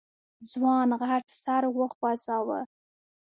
ځوان 0.49 0.89
غټ 1.01 1.25
سر 1.43 1.63
وخوځوه. 1.77 2.59